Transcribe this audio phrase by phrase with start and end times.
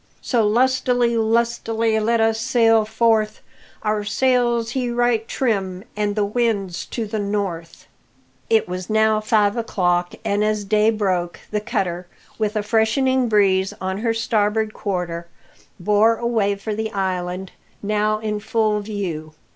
[0.23, 3.41] So lustily, lustily, let us sail forth!
[3.83, 7.85] Our sails he right trim an' the wind's to the north!"
[8.49, 12.07] It was now five o'clock, and as day broke the cutter,
[12.39, 15.27] with a freshening breeze on her starboard quarter,
[15.79, 17.51] bore away for the island,
[17.83, 19.35] now in full view.